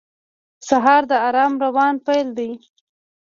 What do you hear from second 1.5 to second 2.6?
روان پیل دی.